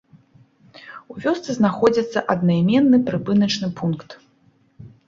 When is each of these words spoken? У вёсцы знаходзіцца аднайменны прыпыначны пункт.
У 1.13 1.17
вёсцы 1.25 1.49
знаходзіцца 1.59 2.25
аднайменны 2.35 2.97
прыпыначны 3.13 3.67
пункт. 3.83 4.19